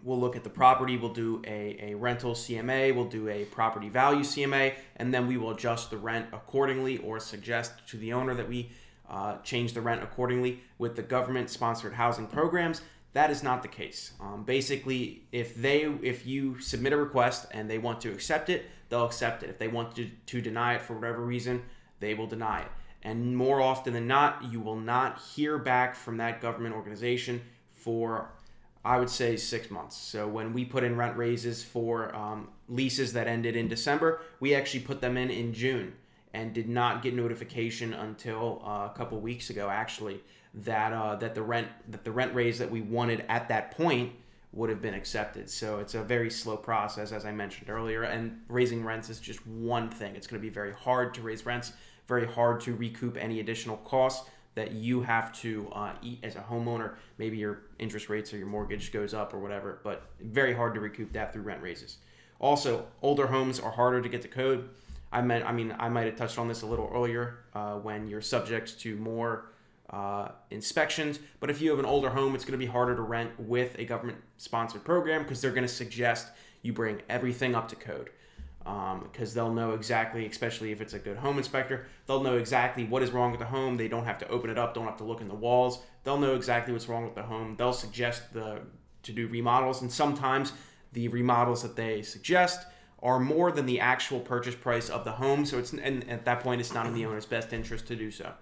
we'll 0.03 0.19
look 0.19 0.35
at 0.35 0.43
the 0.43 0.51
property, 0.51 0.97
we'll 0.97 1.13
do 1.13 1.41
a, 1.47 1.93
a 1.93 1.95
rental 1.95 2.33
CMA, 2.33 2.95
we'll 2.95 3.05
do 3.05 3.29
a 3.29 3.45
property 3.45 3.89
value 3.89 4.23
CMA, 4.23 4.75
and 4.97 5.13
then 5.15 5.27
we 5.29 5.37
will 5.37 5.51
adjust 5.51 5.91
the 5.91 5.97
rent 5.97 6.27
accordingly 6.33 6.99
or 6.99 7.21
suggest 7.21 7.87
to 7.89 7.97
the 7.99 8.13
owner 8.13 8.35
that 8.35 8.49
we 8.49 8.71
uh, 9.09 9.37
change 9.39 9.75
the 9.75 9.81
rent 9.81 10.03
accordingly. 10.03 10.61
With 10.79 10.97
the 10.97 11.03
government 11.03 11.51
sponsored 11.51 11.93
housing 11.93 12.27
programs, 12.27 12.83
that 13.15 13.31
is 13.31 13.43
not 13.43 13.63
the 13.63 13.69
case. 13.69 14.13
Um, 14.21 14.45
basically, 14.45 15.25
if 15.33 15.55
they 15.55 15.83
if 16.03 16.27
you 16.27 16.61
submit 16.61 16.93
a 16.93 16.97
request 16.97 17.47
and 17.53 17.69
they 17.69 17.79
want 17.79 18.01
to 18.03 18.13
accept 18.13 18.49
it, 18.49 18.67
they'll 18.89 19.05
accept 19.05 19.43
it. 19.43 19.51
If 19.51 19.59
they 19.59 19.69
want 19.69 19.97
to, 19.97 20.11
to 20.27 20.41
deny 20.41 20.75
it 20.75 20.83
for 20.83 20.95
whatever 20.95 21.23
reason, 21.25 21.63
they 22.01 22.15
will 22.15 22.27
deny 22.27 22.61
it. 22.61 22.69
And 23.03 23.37
more 23.37 23.61
often 23.61 23.93
than 23.93 24.07
not, 24.07 24.45
you 24.51 24.61
will 24.61 24.79
not 24.79 25.21
hear 25.21 25.59
back 25.59 25.95
from 25.95 26.19
that 26.19 26.41
government 26.41 26.75
organization 26.75 27.43
for 27.73 28.31
I 28.85 28.99
would 28.99 29.11
say 29.11 29.37
six 29.37 29.71
months. 29.71 29.97
So 29.97 30.27
when 30.27 30.53
we 30.53 30.65
put 30.65 30.83
in 30.83 30.97
rent 30.97 31.17
raises 31.17 31.63
for 31.63 32.15
um, 32.17 32.49
leases 32.69 33.13
that 33.13 33.29
ended 33.29 33.57
in 33.57 33.69
December, 33.69 34.23
we 34.41 34.55
actually 34.55 34.81
put 34.81 35.01
them 35.01 35.17
in 35.17 35.31
in 35.31 35.53
June 35.53 35.95
and 36.35 36.53
did 36.53 36.69
not 36.69 37.03
get 37.03 37.15
notification 37.15 37.93
until 37.95 38.63
uh, 38.65 38.89
a 38.93 38.93
couple 38.97 39.21
weeks 39.21 39.51
ago, 39.51 39.69
actually, 39.69 40.21
that 40.55 40.93
uh, 40.93 41.17
that 41.17 41.35
the 41.35 41.43
rent 41.43 41.69
that 41.89 42.05
the 42.05 42.13
rent 42.13 42.35
raise 42.35 42.59
that 42.59 42.71
we 42.71 42.81
wanted 42.81 43.25
at 43.29 43.49
that 43.49 43.71
point 43.71 44.13
would 44.53 44.69
have 44.69 44.83
been 44.83 44.95
accepted. 44.95 45.49
So 45.49 45.79
it's 45.79 45.95
a 45.95 46.03
very 46.03 46.31
slow 46.31 46.57
process, 46.57 47.11
as 47.11 47.25
I 47.25 47.33
mentioned 47.33 47.71
earlier. 47.71 48.03
And 48.03 48.43
raising 48.49 48.85
rents 48.85 49.09
is 49.09 49.19
just 49.19 49.47
one 49.47 49.89
thing. 49.89 50.15
It's 50.15 50.27
going 50.27 50.41
to 50.41 50.47
be 50.47 50.53
very 50.53 50.73
hard 50.73 51.15
to 51.15 51.23
raise 51.23 51.47
rents, 51.47 51.73
very 52.07 52.27
hard 52.27 52.61
to 52.63 52.75
recoup 52.75 53.17
any 53.17 53.41
additional 53.41 53.79
costs 53.79 54.29
that 54.55 54.73
you 54.73 55.01
have 55.01 55.33
to 55.41 55.71
uh, 55.73 55.93
eat 56.03 56.19
as 56.23 56.37
a 56.37 56.41
homeowner. 56.41 56.97
Maybe 57.17 57.39
your 57.39 57.63
interest 57.79 58.11
rates 58.11 58.35
or 58.35 58.37
your 58.37 58.47
mortgage 58.47 58.93
goes 58.93 59.15
up 59.15 59.33
or 59.33 59.39
whatever, 59.39 59.81
but 59.83 60.03
very 60.21 60.55
hard 60.55 60.75
to 60.75 60.81
recoup 60.81 61.15
that 61.15 61.33
through 61.33 61.43
rent 61.43 61.63
raises. 61.63 61.97
Also, 62.39 62.87
older 63.01 63.27
homes 63.27 63.59
are 63.59 63.71
harder 63.71 64.03
to 64.03 64.09
get 64.11 64.21
to 64.21 64.29
code. 64.29 64.69
I 65.11 65.23
meant, 65.23 65.47
I 65.47 65.53
mean, 65.53 65.75
I 65.79 65.89
might 65.89 66.05
have 66.07 66.17
touched 66.17 66.39
on 66.39 66.49
this 66.49 66.61
a 66.63 66.67
little 66.67 66.91
earlier 66.93 67.39
uh, 67.55 67.77
when 67.77 68.07
you're 68.07 68.21
subject 68.21 68.79
to 68.81 68.97
more 68.97 69.52
uh, 69.93 70.29
inspections. 70.51 71.19
But 71.41 71.51
if 71.51 71.61
you 71.61 71.71
have 71.71 71.79
an 71.79 71.85
older 71.85 72.11
home, 72.11 72.35
it's 72.35 72.45
going 72.45 72.59
to 72.59 72.65
be 72.65 72.71
harder 72.71 72.97
to 72.97 73.03
rent 73.03 73.39
with 73.39 73.79
a 73.79 73.85
government 73.85 74.19
sponsored 74.39 74.85
program 74.85 75.23
because 75.23 75.41
they're 75.41 75.53
going 75.53 75.67
to 75.67 75.73
suggest 75.73 76.29
you 76.63 76.73
bring 76.73 77.03
everything 77.09 77.55
up 77.55 77.69
to 77.69 77.77
code 77.77 78.11
because 78.63 79.31
um, 79.31 79.35
they'll 79.35 79.53
know 79.53 79.73
exactly, 79.73 80.25
especially 80.25 80.71
if 80.71 80.81
it's 80.81 80.95
a 80.95 80.99
good 80.99 81.17
home 81.17 81.37
inspector, 81.37 81.87
they'll 82.07 82.23
know 82.23 82.37
exactly 82.37 82.85
what 82.85 83.03
is 83.03 83.11
wrong 83.11 83.33
with 83.33 83.41
the 83.41 83.47
home. 83.47 83.77
They 83.77 83.89
don't 83.89 84.05
have 84.05 84.19
to 84.19 84.29
open 84.29 84.51
it 84.51 84.59
up, 84.59 84.73
don't 84.73 84.85
have 84.85 84.99
to 84.99 85.05
look 85.05 85.21
in 85.21 85.27
the 85.27 85.35
walls. 85.35 85.81
They'll 86.05 86.19
know 86.19 86.37
exactly 86.37 86.73
what's 86.73 86.89
wrong 86.89 87.05
with 87.05 87.17
the 87.17 87.25
home. 87.25 87.57
They'll 87.57 87.73
suggest 87.73 88.33
the 88.33 88.61
to 89.03 89.13
do 89.13 89.27
remodels, 89.27 89.83
and 89.83 89.91
sometimes 89.91 90.53
the 90.93 91.09
remodels 91.09 91.63
that 91.63 91.75
they 91.75 92.03
suggest 92.03 92.67
are 93.03 93.19
more 93.19 93.51
than 93.51 93.67
the 93.67 93.81
actual 93.81 94.21
purchase 94.21 94.55
price 94.55 94.89
of 94.89 95.03
the 95.03 95.11
home. 95.11 95.45
So 95.45 95.59
it's 95.59 95.73
and 95.73 96.09
at 96.09 96.25
that 96.27 96.41
point, 96.41 96.61
it's 96.61 96.73
not 96.73 96.87
in 96.87 96.95
the 96.95 97.05
owner's 97.05 97.27
best 97.27 97.53
interest 97.53 97.89
to 97.89 97.97
do 97.97 98.13
so. 98.13 98.33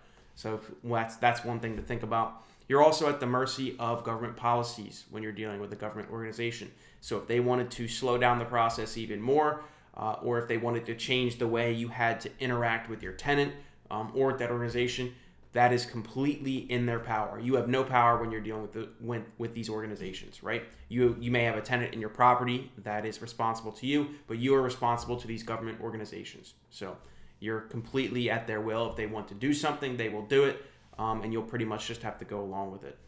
So 0.40 0.58
that's 0.82 1.16
that's 1.16 1.44
one 1.44 1.60
thing 1.60 1.76
to 1.76 1.82
think 1.82 2.02
about. 2.02 2.44
You're 2.66 2.82
also 2.82 3.08
at 3.10 3.20
the 3.20 3.26
mercy 3.26 3.76
of 3.78 4.04
government 4.04 4.36
policies 4.36 5.04
when 5.10 5.22
you're 5.22 5.32
dealing 5.32 5.60
with 5.60 5.70
a 5.72 5.76
government 5.76 6.10
organization. 6.10 6.70
So 7.00 7.18
if 7.18 7.26
they 7.26 7.40
wanted 7.40 7.70
to 7.72 7.86
slow 7.88 8.16
down 8.16 8.38
the 8.38 8.44
process 8.46 8.96
even 8.96 9.20
more, 9.20 9.64
uh, 9.96 10.16
or 10.22 10.38
if 10.38 10.48
they 10.48 10.56
wanted 10.56 10.86
to 10.86 10.94
change 10.94 11.38
the 11.38 11.46
way 11.46 11.72
you 11.72 11.88
had 11.88 12.20
to 12.22 12.30
interact 12.38 12.88
with 12.88 13.02
your 13.02 13.12
tenant 13.12 13.52
um, 13.90 14.12
or 14.14 14.32
that 14.32 14.50
organization, 14.50 15.12
that 15.52 15.74
is 15.74 15.84
completely 15.84 16.58
in 16.70 16.86
their 16.86 17.00
power. 17.00 17.38
You 17.38 17.56
have 17.56 17.68
no 17.68 17.84
power 17.84 18.18
when 18.18 18.30
you're 18.30 18.40
dealing 18.40 18.62
with 18.62 18.72
the, 18.72 18.88
when, 19.00 19.26
with 19.36 19.52
these 19.52 19.68
organizations, 19.68 20.42
right? 20.42 20.62
You 20.88 21.16
you 21.20 21.30
may 21.30 21.44
have 21.44 21.58
a 21.58 21.62
tenant 21.62 21.92
in 21.92 22.00
your 22.00 22.08
property 22.22 22.72
that 22.78 23.04
is 23.04 23.20
responsible 23.20 23.72
to 23.72 23.86
you, 23.86 24.08
but 24.26 24.38
you 24.38 24.54
are 24.54 24.62
responsible 24.62 25.16
to 25.18 25.26
these 25.26 25.42
government 25.42 25.82
organizations. 25.82 26.54
So 26.70 26.96
you're 27.40 27.62
completely 27.62 28.30
at 28.30 28.46
their 28.46 28.60
will. 28.60 28.90
If 28.90 28.96
they 28.96 29.06
want 29.06 29.28
to 29.28 29.34
do 29.34 29.52
something, 29.52 29.96
they 29.96 30.08
will 30.08 30.26
do 30.26 30.44
it, 30.44 30.64
um, 30.98 31.22
and 31.22 31.32
you'll 31.32 31.42
pretty 31.42 31.64
much 31.64 31.88
just 31.88 32.02
have 32.02 32.18
to 32.18 32.24
go 32.24 32.40
along 32.40 32.70
with 32.70 32.84
it. 32.84 32.98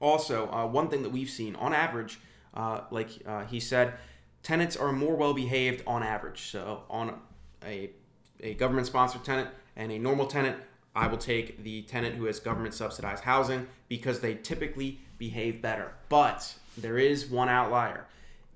Also, 0.00 0.48
uh, 0.50 0.66
one 0.66 0.88
thing 0.88 1.02
that 1.02 1.10
we've 1.10 1.28
seen 1.28 1.56
on 1.56 1.74
average, 1.74 2.20
uh, 2.54 2.82
like 2.90 3.10
uh, 3.26 3.44
he 3.44 3.58
said, 3.58 3.94
tenants 4.42 4.76
are 4.76 4.92
more 4.92 5.16
well 5.16 5.34
behaved 5.34 5.82
on 5.86 6.02
average. 6.02 6.50
So 6.50 6.84
on 6.88 7.18
a 7.64 7.90
a 8.40 8.54
government 8.54 8.86
sponsored 8.86 9.24
tenant 9.24 9.50
and 9.76 9.90
a 9.90 9.98
normal 9.98 10.26
tenant, 10.26 10.56
I 10.94 11.06
will 11.06 11.18
take 11.18 11.62
the 11.64 11.82
tenant 11.82 12.16
who 12.16 12.24
has 12.26 12.40
government 12.40 12.74
subsidized 12.74 13.24
housing 13.24 13.66
because 13.88 14.20
they 14.20 14.34
typically 14.34 15.00
behave 15.18 15.60
better. 15.60 15.92
But 16.08 16.54
there 16.76 16.98
is 16.98 17.26
one 17.26 17.48
outlier. 17.48 18.06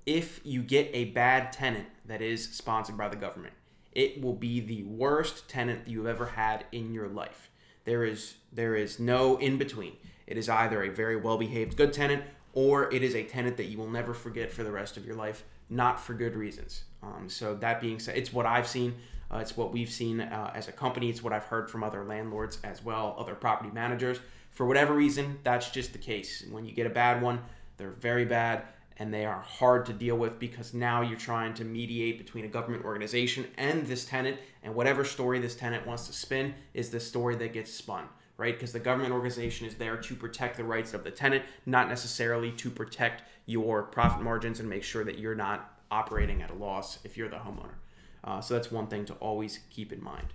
If 0.05 0.41
you 0.43 0.61
get 0.61 0.89
a 0.93 1.05
bad 1.05 1.51
tenant 1.53 1.87
that 2.05 2.21
is 2.21 2.49
sponsored 2.49 2.97
by 2.97 3.09
the 3.09 3.15
government, 3.15 3.53
it 3.95 4.21
will 4.21 4.33
be 4.33 4.59
the 4.59 4.83
worst 4.83 5.47
tenant 5.49 5.87
you've 5.87 6.07
ever 6.07 6.25
had 6.25 6.65
in 6.71 6.93
your 6.93 7.07
life. 7.07 7.49
There 7.85 8.03
is 8.03 8.35
there 8.51 8.75
is 8.75 8.99
no 8.99 9.37
in 9.37 9.57
between. 9.57 9.93
It 10.25 10.37
is 10.37 10.49
either 10.49 10.83
a 10.83 10.89
very 10.89 11.15
well 11.15 11.37
behaved 11.37 11.77
good 11.77 11.93
tenant 11.93 12.23
or 12.53 12.93
it 12.93 13.03
is 13.03 13.15
a 13.15 13.23
tenant 13.23 13.57
that 13.57 13.65
you 13.65 13.77
will 13.77 13.89
never 13.89 14.13
forget 14.13 14.51
for 14.51 14.63
the 14.63 14.71
rest 14.71 14.95
of 14.95 15.05
your 15.05 15.15
life, 15.15 15.43
not 15.69 15.99
for 15.99 16.13
good 16.13 16.35
reasons. 16.35 16.83
Um, 17.01 17.27
so 17.27 17.55
that 17.55 17.81
being 17.81 17.99
said, 17.99 18.15
it's 18.15 18.31
what 18.31 18.45
I've 18.45 18.67
seen. 18.67 18.93
Uh, 19.31 19.39
it's 19.39 19.57
what 19.57 19.73
we've 19.73 19.89
seen 19.89 20.21
uh, 20.21 20.51
as 20.53 20.67
a 20.67 20.71
company. 20.71 21.09
It's 21.09 21.23
what 21.23 21.33
I've 21.33 21.45
heard 21.45 21.69
from 21.69 21.83
other 21.83 22.03
landlords 22.05 22.59
as 22.63 22.83
well, 22.83 23.15
other 23.17 23.33
property 23.33 23.71
managers. 23.73 24.19
For 24.51 24.67
whatever 24.67 24.93
reason, 24.93 25.39
that's 25.43 25.71
just 25.71 25.93
the 25.93 25.97
case. 25.97 26.45
When 26.51 26.65
you 26.65 26.73
get 26.73 26.85
a 26.85 26.91
bad 26.91 27.21
one, 27.21 27.39
they're 27.77 27.89
very 27.89 28.25
bad 28.25 28.63
and 28.97 29.13
they 29.13 29.25
are 29.25 29.41
hard 29.41 29.85
to 29.87 29.93
deal 29.93 30.15
with 30.15 30.39
because 30.39 30.73
now 30.73 31.01
you're 31.01 31.17
trying 31.17 31.53
to 31.55 31.63
mediate 31.63 32.17
between 32.17 32.45
a 32.45 32.47
government 32.47 32.85
organization 32.85 33.45
and 33.57 33.85
this 33.87 34.05
tenant, 34.05 34.37
and 34.61 34.73
whatever 34.75 35.03
story 35.03 35.39
this 35.39 35.55
tenant 35.55 35.85
wants 35.85 36.07
to 36.07 36.13
spin 36.13 36.53
is 36.73 36.89
the 36.89 36.99
story 36.99 37.35
that 37.35 37.53
gets 37.53 37.73
spun, 37.73 38.05
right? 38.37 38.53
Because 38.55 38.71
the 38.71 38.79
government 38.79 39.13
organization 39.13 39.67
is 39.67 39.75
there 39.75 39.97
to 39.97 40.15
protect 40.15 40.57
the 40.57 40.63
rights 40.63 40.93
of 40.93 41.03
the 41.03 41.11
tenant, 41.11 41.43
not 41.65 41.89
necessarily 41.89 42.51
to 42.51 42.69
protect 42.69 43.23
your 43.45 43.83
profit 43.83 44.21
margins 44.21 44.59
and 44.59 44.69
make 44.69 44.83
sure 44.83 45.03
that 45.03 45.17
you're 45.17 45.35
not 45.35 45.73
operating 45.91 46.41
at 46.41 46.49
a 46.49 46.55
loss 46.55 46.99
if 47.03 47.17
you're 47.17 47.29
the 47.29 47.37
homeowner. 47.37 47.75
Uh, 48.23 48.39
so 48.39 48.53
that's 48.53 48.71
one 48.71 48.87
thing 48.87 49.05
to 49.05 49.13
always 49.15 49.59
keep 49.69 49.91
in 49.91 50.03
mind. 50.03 50.27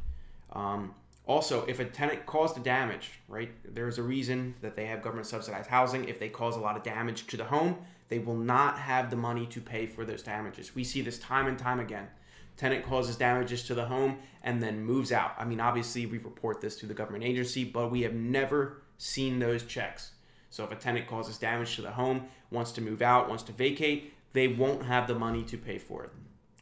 Um, 0.53 0.95
also, 1.29 1.67
if 1.67 1.79
a 1.79 1.85
tenant 1.85 2.25
caused 2.25 2.57
a 2.57 2.61
damage, 2.61 3.21
right, 3.29 3.51
there's 3.63 3.99
a 3.99 4.03
reason 4.03 4.55
that 4.63 4.75
they 4.75 4.87
have 4.87 5.03
government 5.03 5.27
subsidized 5.27 5.69
housing. 5.69 6.09
If 6.09 6.19
they 6.19 6.31
cause 6.31 6.57
a 6.57 6.61
lot 6.61 6.77
of 6.79 6.83
damage 6.83 7.27
to 7.27 7.37
the 7.37 7.45
home, 7.45 7.77
they 8.09 8.19
will 8.19 8.37
not 8.37 8.79
have 8.79 9.11
the 9.11 9.17
money 9.17 9.45
to 9.49 9.61
pay 9.61 9.87
for 9.87 10.07
those 10.07 10.23
damages. 10.23 10.75
We 10.75 10.85
see 10.85 11.03
this 11.03 11.19
time 11.19 11.47
and 11.47 11.59
time 11.59 11.81
again. 11.81 12.09
Tenant 12.57 12.83
causes 12.83 13.17
damages 13.17 13.63
to 13.65 13.75
the 13.75 13.85
home 13.85 14.19
and 14.43 14.63
then 14.63 14.83
moves 14.83 15.13
out. 15.13 15.33
I 15.39 15.45
mean, 15.45 15.61
obviously, 15.61 16.07
we 16.07 16.17
report 16.17 16.63
this 16.63 16.77
to 16.77 16.87
the 16.87 16.95
government 16.95 17.25
agency, 17.25 17.63
but 17.63 17.91
we 17.91 18.01
have 18.03 18.15
never 18.15 18.83
seen 18.97 19.39
those 19.39 19.65
checks. 19.65 20.13
So 20.49 20.65
if 20.65 20.73
a 20.73 20.77
tenant 20.77 21.07
causes 21.07 21.37
damage 21.37 21.77
to 21.77 21.83
the 21.83 21.91
home, 21.91 22.29
wants 22.51 22.73
to 22.73 22.81
move 22.81 23.03
out, 23.03 23.29
wants 23.29 23.43
to 23.45 23.53
vacate, 23.53 24.15
they 24.33 24.49
won't 24.49 24.83
have 24.83 25.07
the 25.07 25.15
money 25.15 25.45
to 25.45 25.59
pay 25.59 25.77
for 25.77 26.05
it. 26.05 26.11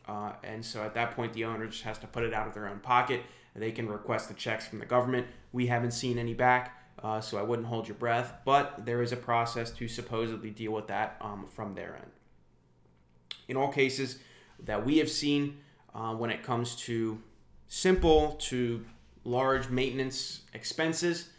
Uh, 0.09 0.33
and 0.43 0.65
so 0.65 0.83
at 0.83 0.95
that 0.95 1.15
point, 1.15 1.33
the 1.35 1.45
owner 1.45 1.67
just 1.69 1.85
has 1.85 1.99
to 1.99 2.09
put 2.09 2.25
it 2.25 2.35
out 2.35 2.49
of 2.49 2.55
their 2.55 2.69
own 2.69 2.81
pocket. 2.81 3.23
They 3.57 3.73
can 3.73 3.89
request 3.89 4.29
the 4.29 4.35
checks 4.35 4.67
from 4.67 4.79
the 4.79 4.87
government. 4.87 5.27
We 5.53 5.67
haven't 5.67 5.93
seen 5.93 6.19
any 6.19 6.35
back, 6.35 6.79
uh, 7.03 7.21
so 7.21 7.39
I 7.39 7.43
wouldn't 7.43 7.69
hold 7.69 7.89
your 7.89 7.97
breath. 7.97 8.35
But 8.45 8.85
there 8.85 9.03
is 9.03 9.13
a 9.13 9.17
process 9.17 9.71
to 9.73 9.89
supposedly 9.89 10.51
deal 10.51 10.73
with 10.73 10.89
that 10.89 11.17
um, 11.21 11.47
from 11.47 11.75
their 11.75 11.97
end. 11.97 12.11
In 13.49 13.57
all 13.57 13.73
cases 13.73 14.19
that 14.65 14.85
we 14.85 14.99
have 14.99 15.11
seen, 15.11 15.59
uh, 15.95 16.15
when 16.15 16.31
it 16.31 16.43
comes 16.43 16.77
to 16.77 17.21
simple 17.69 18.33
to 18.41 18.85
large 19.25 19.71
maintenance 19.71 20.43
expenses, 20.53 21.31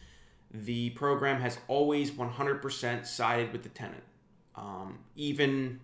the 0.52 0.90
program 0.92 1.42
has 1.42 1.60
always 1.68 2.12
100% 2.12 3.06
sided 3.06 3.52
with 3.52 3.64
the 3.64 3.70
tenant. 3.70 4.04
Um, 4.56 5.00
even 5.16 5.80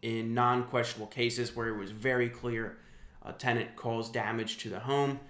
in 0.00 0.32
non 0.32 0.64
questionable 0.64 1.08
cases 1.08 1.54
where 1.54 1.68
it 1.68 1.76
was 1.76 1.90
very 1.90 2.28
clear 2.28 2.78
a 3.24 3.32
tenant 3.32 3.76
caused 3.76 4.12
damage 4.12 4.58
to 4.58 4.70
the 4.70 4.80
home. 4.80 5.20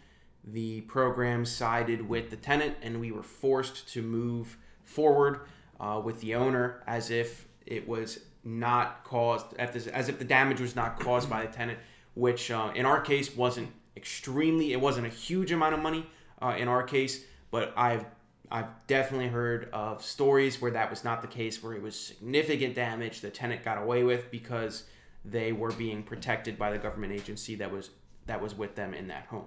The 0.50 0.82
program 0.82 1.44
sided 1.44 2.08
with 2.08 2.30
the 2.30 2.36
tenant, 2.36 2.76
and 2.82 3.00
we 3.00 3.12
were 3.12 3.22
forced 3.22 3.88
to 3.92 4.02
move 4.02 4.56
forward 4.82 5.40
uh, 5.78 6.00
with 6.02 6.20
the 6.20 6.34
owner 6.34 6.82
as 6.86 7.10
if 7.10 7.46
it 7.66 7.86
was 7.86 8.20
not 8.44 9.04
caused, 9.04 9.54
as 9.58 10.08
if 10.08 10.18
the 10.18 10.24
damage 10.24 10.60
was 10.60 10.74
not 10.74 10.98
caused 10.98 11.28
by 11.28 11.44
the 11.44 11.52
tenant, 11.52 11.78
which 12.14 12.50
uh, 12.50 12.72
in 12.74 12.86
our 12.86 13.00
case 13.00 13.36
wasn't 13.36 13.68
extremely, 13.96 14.72
it 14.72 14.80
wasn't 14.80 15.06
a 15.06 15.10
huge 15.10 15.52
amount 15.52 15.74
of 15.74 15.80
money 15.80 16.06
uh, 16.40 16.54
in 16.56 16.68
our 16.68 16.82
case, 16.82 17.24
but 17.50 17.72
I've 17.76 18.04
I've 18.50 18.86
definitely 18.86 19.28
heard 19.28 19.68
of 19.74 20.02
stories 20.02 20.62
where 20.62 20.70
that 20.70 20.88
was 20.88 21.04
not 21.04 21.20
the 21.20 21.28
case, 21.28 21.62
where 21.62 21.74
it 21.74 21.82
was 21.82 21.98
significant 21.98 22.74
damage 22.74 23.20
the 23.20 23.28
tenant 23.28 23.62
got 23.62 23.76
away 23.76 24.04
with 24.04 24.30
because 24.30 24.84
they 25.24 25.52
were 25.52 25.72
being 25.72 26.02
protected 26.02 26.58
by 26.58 26.70
the 26.70 26.78
government 26.78 27.12
agency 27.12 27.56
that 27.56 27.70
was 27.70 27.90
that 28.26 28.40
was 28.40 28.54
with 28.54 28.74
them 28.74 28.94
in 28.94 29.08
that 29.08 29.26
home. 29.26 29.44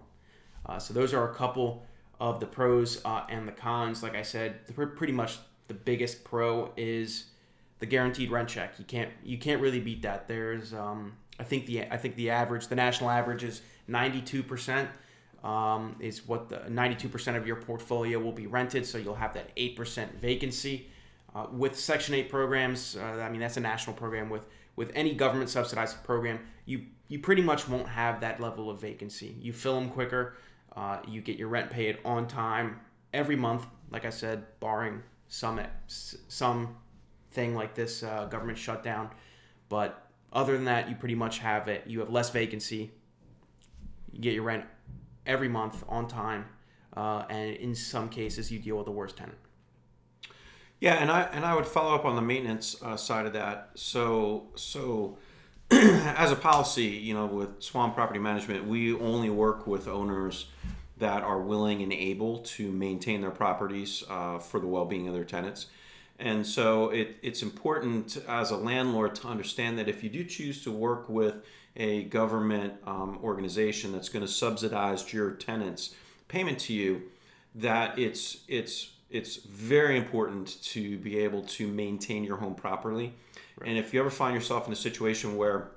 Uh, 0.72 0.80
so 0.80 0.94
those 0.94 1.14
are 1.14 1.30
a 1.30 1.34
couple 1.34 1.86
of 2.20 2.40
the 2.40 2.46
pros 2.46 3.04
uh, 3.04 3.24
and 3.30 3.48
the 3.48 3.52
cons. 3.52 4.02
Like 4.02 4.16
I 4.16 4.22
said, 4.22 4.66
pretty 4.96 5.14
much 5.14 5.38
the 5.68 5.74
biggest 5.74 6.24
pro 6.24 6.72
is 6.78 7.26
the 7.80 7.86
guaranteed 7.86 8.32
rent 8.32 8.48
check. 8.48 8.80
You 8.80 8.86
can't 8.86 9.12
you 9.24 9.38
can't 9.38 9.62
really 9.62 9.80
beat 9.80 10.04
that. 10.04 10.28
There's 10.28 10.74
um, 10.74 11.14
I 11.40 11.44
think 11.44 11.66
the 11.66 11.84
I 11.84 11.98
think 11.98 12.16
the 12.16 12.30
average 12.30 12.68
the 12.68 12.76
national 12.76 13.10
average 13.10 13.44
is 13.44 13.62
92 13.88 14.44
percent 14.44 14.90
um, 15.44 15.96
is 16.00 16.28
what 16.28 16.50
the 16.50 16.58
92% 16.70 17.36
of 17.36 17.48
your 17.48 17.56
portfolio 17.56 18.20
will 18.20 18.32
be 18.32 18.46
rented, 18.46 18.86
so 18.86 19.00
you'll 19.00 19.16
have 19.16 19.34
that 19.34 19.56
8% 19.56 20.14
vacancy. 20.20 20.88
Uh, 21.34 21.48
with 21.52 21.80
Section 21.80 22.14
8 22.14 22.30
programs, 22.30 22.96
uh, 22.96 23.02
I 23.04 23.30
mean 23.30 23.42
that's 23.42 23.58
a 23.58 23.62
national 23.62 23.96
program. 23.96 24.30
With 24.30 24.46
with 24.76 24.92
any 24.96 25.14
government 25.14 25.50
subsidized 25.50 26.04
program, 26.04 26.40
you 26.66 26.86
you 27.08 27.20
pretty 27.20 27.42
much 27.42 27.68
won't 27.68 27.90
have 27.90 28.22
that 28.22 28.40
level 28.40 28.70
of 28.70 28.80
vacancy. 28.80 29.36
You 29.42 29.52
fill 29.52 29.76
them 29.76 29.90
quicker. 29.90 30.36
Uh, 30.76 31.00
you 31.08 31.22
get 31.22 31.38
your 31.38 31.50
rent 31.50 31.70
paid 31.70 31.98
on 32.06 32.28
time 32.28 32.80
every 33.14 33.36
month. 33.36 33.66
Like 33.90 34.06
I 34.06 34.10
said, 34.10 34.46
barring 34.60 35.04
some 35.28 35.60
some 35.88 36.76
thing 37.32 37.56
like 37.56 37.76
this 37.76 38.04
uh, 38.04 38.26
government 38.26 38.58
shutdown, 38.58 39.10
but 39.70 40.08
other 40.34 40.54
than 40.54 40.66
that, 40.66 40.90
you 40.90 40.96
pretty 40.96 41.16
much 41.16 41.40
have 41.40 41.68
it. 41.68 41.84
You 41.88 42.00
have 42.00 42.10
less 42.10 42.30
vacancy. 42.30 42.92
You 44.12 44.20
get 44.20 44.34
your 44.34 44.44
rent 44.44 44.66
every 45.26 45.50
month 45.50 45.84
on 45.90 46.08
time, 46.08 46.46
uh, 46.96 47.26
and 47.30 47.56
in 47.56 47.76
some 47.76 48.10
cases 48.10 48.52
you 48.52 48.60
deal 48.60 48.78
with 48.78 48.86
the 48.86 48.92
worst 48.92 49.18
tenant. 49.18 49.38
Yeah, 50.80 50.96
and 50.96 51.12
I 51.12 51.24
and 51.24 51.46
I 51.46 51.54
would 51.56 51.68
follow 51.68 51.94
up 51.94 52.06
on 52.06 52.16
the 52.16 52.22
maintenance 52.22 52.82
uh, 52.82 52.98
side 52.98 53.26
of 53.26 53.34
that. 53.34 53.72
So 53.76 54.48
so 54.56 55.18
as 56.18 56.32
a 56.32 56.36
policy, 56.36 56.84
you 56.84 57.14
know, 57.14 57.26
with 57.26 57.64
Swan 57.64 57.94
Property 57.94 58.20
Management, 58.20 58.68
we 58.68 58.94
only 58.94 59.30
work 59.30 59.66
with 59.66 59.88
owners 59.88 60.48
that 60.98 61.24
are 61.24 61.40
willing 61.40 61.82
and 61.82 61.94
able 61.94 62.40
to 62.40 62.70
maintain 62.72 63.22
their 63.22 63.32
properties 63.32 64.04
uh, 64.10 64.38
for 64.38 64.60
the 64.60 64.68
well-being 64.68 65.08
of 65.08 65.14
their 65.14 65.24
tenants. 65.24 65.68
And 66.20 66.46
so 66.46 66.90
it, 66.90 67.16
it's 67.22 67.42
important 67.42 68.18
as 68.28 68.52
a 68.52 68.58
landlord 68.58 69.16
to 69.16 69.28
understand 69.28 69.80
that 69.80 69.88
if 69.88 70.04
you 70.04 70.10
do 70.10 70.26
choose 70.26 70.62
to 70.66 70.72
work 70.72 71.08
with 71.08 71.44
a 71.78 72.04
government 72.04 72.74
um, 72.86 73.18
organization 73.24 73.94
that's 73.94 74.10
going 74.10 74.26
to 74.26 74.32
subsidize 74.32 75.14
your 75.14 75.32
tenants' 75.32 75.96
payment 76.28 76.60
to 76.60 76.74
you, 76.74 77.04
that 77.56 77.98
it's 77.98 78.40
it's 78.48 78.92
it's 79.12 79.38
very 79.38 79.98
important 79.98 80.62
to 80.64 80.98
be 80.98 81.18
able 81.20 81.42
to 81.44 81.68
maintain 81.68 82.24
your 82.24 82.38
home 82.38 82.56
properly. 82.56 83.14
Right. 83.60 83.70
And 83.70 83.78
if 83.78 83.94
you 83.94 84.00
ever 84.00 84.10
find 84.10 84.34
yourself 84.34 84.68
in 84.68 84.74
a 84.74 84.78
situation 84.78 85.38
where 85.38 85.72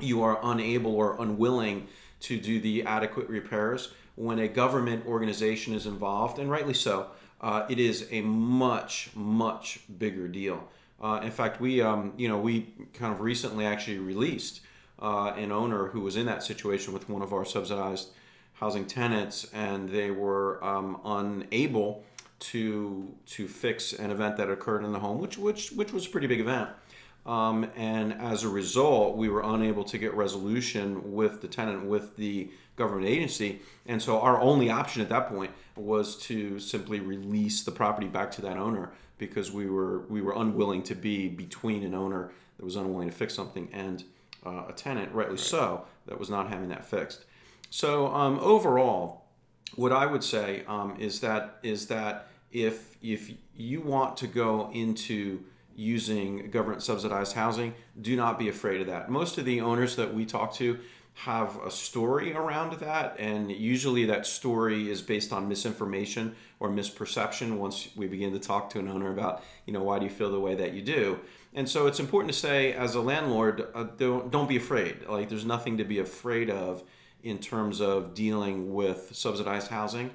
you 0.00 0.22
are 0.22 0.38
unable 0.42 0.94
or 0.94 1.20
unwilling 1.20 1.86
to 2.20 2.38
do 2.38 2.60
the 2.60 2.84
adequate 2.84 3.28
repairs, 3.28 3.92
when 4.16 4.38
a 4.38 4.48
government 4.48 5.06
organization 5.06 5.74
is 5.74 5.86
involved, 5.86 6.38
and 6.38 6.50
rightly 6.50 6.74
so, 6.74 7.08
uh, 7.40 7.66
it 7.68 7.78
is 7.78 8.08
a 8.10 8.20
much 8.22 9.10
much 9.14 9.80
bigger 9.98 10.28
deal. 10.28 10.68
Uh, 11.00 11.20
in 11.22 11.30
fact, 11.30 11.60
we 11.60 11.80
um, 11.80 12.12
you 12.16 12.28
know 12.28 12.38
we 12.38 12.72
kind 12.92 13.12
of 13.12 13.20
recently 13.20 13.66
actually 13.66 13.98
released 13.98 14.60
uh, 15.00 15.32
an 15.36 15.52
owner 15.52 15.88
who 15.88 16.00
was 16.00 16.16
in 16.16 16.26
that 16.26 16.42
situation 16.42 16.92
with 16.92 17.08
one 17.08 17.22
of 17.22 17.32
our 17.32 17.44
subsidized 17.44 18.10
housing 18.54 18.86
tenants, 18.86 19.46
and 19.52 19.88
they 19.90 20.10
were 20.10 20.62
um, 20.64 21.00
unable 21.04 22.04
to 22.50 23.14
to 23.26 23.48
fix 23.48 23.92
an 23.92 24.10
event 24.10 24.36
that 24.36 24.50
occurred 24.50 24.84
in 24.84 24.92
the 24.92 24.98
home, 24.98 25.18
which 25.18 25.38
which 25.38 25.72
which 25.72 25.92
was 25.92 26.06
a 26.06 26.10
pretty 26.10 26.26
big 26.26 26.40
event. 26.40 26.70
Um, 27.26 27.70
and 27.74 28.12
as 28.12 28.44
a 28.44 28.48
result, 28.50 29.16
we 29.16 29.30
were 29.30 29.42
unable 29.42 29.84
to 29.84 29.96
get 29.96 30.12
resolution 30.12 31.14
with 31.14 31.40
the 31.40 31.48
tenant, 31.48 31.86
with 31.86 32.16
the 32.16 32.50
government 32.76 33.06
agency. 33.06 33.62
And 33.86 34.02
so 34.02 34.20
our 34.20 34.38
only 34.38 34.68
option 34.68 35.00
at 35.00 35.08
that 35.08 35.28
point 35.28 35.50
was 35.74 36.18
to 36.24 36.58
simply 36.58 37.00
release 37.00 37.62
the 37.62 37.70
property 37.70 38.08
back 38.08 38.30
to 38.32 38.42
that 38.42 38.58
owner 38.58 38.92
because 39.16 39.50
we 39.50 39.66
were 39.66 40.00
we 40.00 40.20
were 40.20 40.34
unwilling 40.36 40.82
to 40.82 40.94
be 40.94 41.28
between 41.28 41.82
an 41.82 41.94
owner 41.94 42.32
that 42.58 42.64
was 42.64 42.76
unwilling 42.76 43.08
to 43.08 43.14
fix 43.14 43.34
something 43.34 43.68
and 43.72 44.04
uh, 44.44 44.64
a 44.68 44.72
tenant, 44.72 45.12
rightly 45.14 45.36
right. 45.36 45.40
so, 45.40 45.86
that 46.06 46.18
was 46.18 46.28
not 46.28 46.48
having 46.48 46.68
that 46.68 46.84
fixed. 46.84 47.24
So 47.70 48.08
um, 48.08 48.38
overall, 48.40 49.24
what 49.76 49.92
I 49.92 50.06
would 50.06 50.22
say 50.22 50.62
um, 50.68 50.96
is 50.98 51.20
that 51.20 51.58
is 51.62 51.86
that 51.86 52.28
if 52.54 52.96
if 53.02 53.32
you 53.54 53.82
want 53.82 54.16
to 54.16 54.26
go 54.26 54.70
into 54.72 55.40
using 55.76 56.50
government 56.50 56.82
subsidized 56.82 57.34
housing, 57.34 57.74
do 58.00 58.16
not 58.16 58.38
be 58.38 58.48
afraid 58.48 58.80
of 58.80 58.86
that. 58.86 59.10
Most 59.10 59.36
of 59.36 59.44
the 59.44 59.60
owners 59.60 59.96
that 59.96 60.14
we 60.14 60.24
talk 60.24 60.54
to 60.54 60.78
have 61.16 61.56
a 61.64 61.70
story 61.70 62.32
around 62.32 62.78
that, 62.78 63.16
and 63.18 63.50
usually 63.50 64.04
that 64.06 64.26
story 64.26 64.90
is 64.90 65.02
based 65.02 65.32
on 65.32 65.48
misinformation 65.48 66.34
or 66.58 66.68
misperception. 66.68 67.56
Once 67.58 67.88
we 67.94 68.06
begin 68.06 68.32
to 68.32 68.38
talk 68.38 68.70
to 68.70 68.78
an 68.78 68.88
owner 68.88 69.12
about, 69.12 69.42
you 69.66 69.72
know, 69.72 69.82
why 69.82 69.98
do 69.98 70.04
you 70.04 70.10
feel 70.10 70.30
the 70.32 70.40
way 70.40 70.54
that 70.54 70.72
you 70.72 70.82
do, 70.82 71.18
and 71.54 71.68
so 71.68 71.86
it's 71.88 72.00
important 72.00 72.32
to 72.32 72.38
say, 72.38 72.72
as 72.72 72.94
a 72.94 73.00
landlord, 73.00 73.66
uh, 73.74 73.84
don't 73.98 74.30
don't 74.30 74.48
be 74.48 74.56
afraid. 74.56 75.06
Like 75.08 75.28
there's 75.28 75.44
nothing 75.44 75.78
to 75.78 75.84
be 75.84 75.98
afraid 75.98 76.50
of 76.50 76.84
in 77.24 77.38
terms 77.38 77.80
of 77.80 78.14
dealing 78.14 78.72
with 78.72 79.10
subsidized 79.12 79.68
housing. 79.68 80.10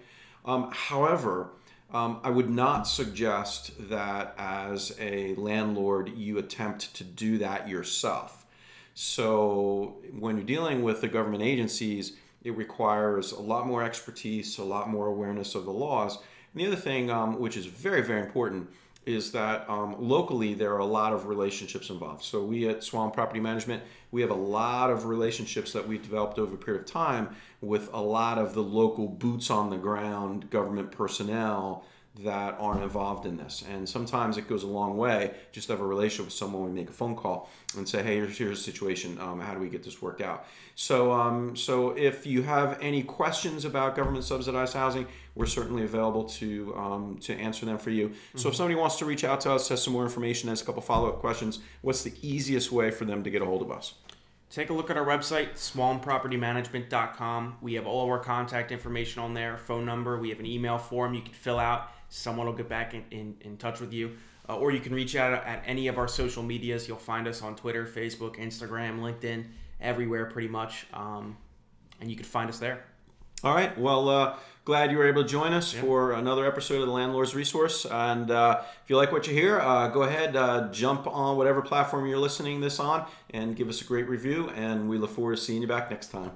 Um, 0.45 0.69
however, 0.71 1.51
um, 1.91 2.19
I 2.23 2.29
would 2.29 2.49
not 2.49 2.83
suggest 2.87 3.89
that 3.89 4.35
as 4.37 4.95
a 4.99 5.33
landlord 5.35 6.09
you 6.09 6.37
attempt 6.37 6.93
to 6.95 7.03
do 7.03 7.37
that 7.39 7.67
yourself. 7.67 8.45
So 8.93 9.97
when 10.17 10.35
you're 10.37 10.45
dealing 10.45 10.83
with 10.83 11.01
the 11.01 11.07
government 11.07 11.41
agencies, 11.41 12.13
it 12.43 12.55
requires 12.55 13.31
a 13.31 13.41
lot 13.41 13.65
more 13.65 13.83
expertise, 13.83 14.57
a 14.57 14.63
lot 14.63 14.89
more 14.89 15.07
awareness 15.07 15.55
of 15.55 15.65
the 15.65 15.71
laws. 15.71 16.17
And 16.53 16.61
the 16.61 16.67
other 16.67 16.75
thing, 16.75 17.09
um, 17.09 17.39
which 17.39 17.57
is 17.57 17.65
very, 17.65 18.01
very 18.01 18.21
important, 18.21 18.69
is 19.09 19.31
that 19.31 19.67
um, 19.67 19.95
locally 19.97 20.53
there 20.53 20.73
are 20.73 20.79
a 20.79 20.85
lot 20.85 21.13
of 21.13 21.25
relationships 21.25 21.89
involved. 21.89 22.23
So 22.23 22.43
we 22.43 22.69
at 22.69 22.83
Swan 22.83 23.09
Property 23.09 23.39
Management, 23.39 23.81
we 24.11 24.21
have 24.21 24.29
a 24.29 24.35
lot 24.35 24.91
of 24.91 25.05
relationships 25.05 25.73
that 25.73 25.87
we've 25.87 26.01
developed 26.01 26.37
over 26.37 26.53
a 26.53 26.57
period 26.57 26.81
of 26.81 26.87
time 26.87 27.35
with 27.59 27.89
a 27.91 28.01
lot 28.01 28.37
of 28.37 28.53
the 28.53 28.61
local 28.61 29.07
boots 29.07 29.49
on 29.49 29.71
the 29.71 29.77
ground 29.77 30.49
government 30.51 30.91
personnel 30.91 31.83
that 32.23 32.57
aren't 32.59 32.83
involved 32.83 33.25
in 33.25 33.37
this. 33.37 33.63
And 33.71 33.87
sometimes 33.87 34.37
it 34.37 34.47
goes 34.47 34.63
a 34.63 34.67
long 34.67 34.97
way 34.97 35.33
just 35.51 35.67
to 35.67 35.73
have 35.73 35.81
a 35.81 35.85
relationship 35.85 36.25
with 36.25 36.33
someone. 36.33 36.65
We 36.65 36.71
make 36.71 36.89
a 36.89 36.93
phone 36.93 37.15
call 37.15 37.49
and 37.77 37.87
say, 37.87 38.03
"Hey, 38.03 38.15
here's, 38.15 38.37
here's 38.37 38.57
the 38.57 38.71
situation. 38.71 39.19
Um, 39.19 39.39
how 39.39 39.53
do 39.53 39.59
we 39.59 39.69
get 39.69 39.83
this 39.83 40.01
worked 40.01 40.21
out?" 40.21 40.45
So, 40.75 41.11
um, 41.13 41.55
so 41.55 41.91
if 41.91 42.25
you 42.25 42.43
have 42.43 42.77
any 42.81 43.03
questions 43.03 43.63
about 43.63 43.95
government 43.95 44.25
subsidized 44.25 44.73
housing, 44.73 45.07
we're 45.39 45.47
certainly 45.47 45.83
available 45.83 46.25
to 46.25 46.75
um, 46.75 47.17
to 47.21 47.33
answer 47.33 47.65
them 47.65 47.79
for 47.79 47.89
you. 47.89 48.09
Mm-hmm. 48.09 48.37
So, 48.37 48.49
if 48.49 48.55
somebody 48.55 48.75
wants 48.75 48.97
to 48.97 49.05
reach 49.05 49.23
out 49.23 49.41
to 49.41 49.53
us, 49.53 49.69
has 49.69 49.83
some 49.83 49.93
more 49.93 50.03
information, 50.03 50.49
has 50.49 50.61
a 50.61 50.65
couple 50.65 50.81
follow 50.81 51.09
up 51.09 51.19
questions, 51.19 51.59
what's 51.81 52.03
the 52.03 52.13
easiest 52.21 52.71
way 52.71 52.91
for 52.91 53.05
them 53.05 53.23
to 53.23 53.31
get 53.31 53.41
a 53.41 53.45
hold 53.45 53.63
of 53.63 53.71
us? 53.71 53.95
Take 54.51 54.69
a 54.69 54.73
look 54.73 54.89
at 54.89 54.97
our 54.97 55.05
website, 55.05 55.53
swanpropertymanagement.com. 55.53 57.57
We 57.61 57.75
have 57.75 57.85
all 57.85 58.03
of 58.03 58.09
our 58.09 58.19
contact 58.19 58.71
information 58.71 59.21
on 59.21 59.35
there, 59.35 59.57
phone 59.57 59.85
number. 59.85 60.17
We 60.17 60.29
have 60.29 60.39
an 60.39 60.47
email 60.47 60.79
form 60.79 61.13
you 61.13 61.21
can 61.21 61.33
fill 61.33 61.59
out 61.59 61.91
someone 62.09 62.47
will 62.47 62.53
get 62.53 62.67
back 62.67 62.93
in, 62.93 63.05
in, 63.11 63.37
in 63.41 63.57
touch 63.57 63.79
with 63.79 63.93
you. 63.93 64.17
Uh, 64.47 64.57
or 64.57 64.71
you 64.71 64.79
can 64.79 64.93
reach 64.93 65.15
out 65.15 65.31
at 65.31 65.63
any 65.65 65.87
of 65.87 65.97
our 65.97 66.07
social 66.07 66.41
medias. 66.41 66.87
You'll 66.87 66.97
find 66.97 67.27
us 67.27 67.43
on 67.43 67.55
Twitter, 67.55 67.85
Facebook, 67.85 68.37
Instagram, 68.37 68.99
LinkedIn, 68.99 69.45
everywhere 69.79 70.25
pretty 70.25 70.47
much. 70.47 70.87
Um, 70.91 71.37
and 72.01 72.09
you 72.09 72.15
can 72.15 72.25
find 72.25 72.49
us 72.49 72.57
there. 72.57 72.83
All 73.43 73.53
right. 73.53 73.77
Well, 73.77 74.09
uh, 74.09 74.37
glad 74.69 74.91
you 74.91 74.99
were 74.99 75.07
able 75.07 75.23
to 75.23 75.27
join 75.27 75.51
us 75.51 75.73
yeah. 75.73 75.81
for 75.81 76.11
another 76.11 76.45
episode 76.45 76.79
of 76.79 76.85
the 76.85 76.93
Landlord's 76.93 77.33
Resource. 77.33 77.87
And 77.89 78.29
uh, 78.29 78.61
if 78.83 78.87
you 78.87 78.97
like 78.97 79.11
what 79.11 79.25
you 79.25 79.33
hear, 79.33 79.59
uh, 79.59 79.87
go 79.87 80.03
ahead, 80.03 80.35
uh, 80.35 80.69
jump 80.71 81.07
on 81.07 81.37
whatever 81.37 81.63
platform 81.63 82.05
you're 82.05 82.19
listening 82.19 82.61
this 82.61 82.79
on, 82.79 83.07
and 83.31 83.55
give 83.55 83.67
us 83.67 83.81
a 83.81 83.83
great 83.83 84.07
review. 84.07 84.51
And 84.55 84.87
we 84.87 84.99
look 84.99 85.09
forward 85.09 85.37
to 85.37 85.41
seeing 85.41 85.63
you 85.63 85.67
back 85.67 85.89
next 85.89 86.09
time. 86.11 86.33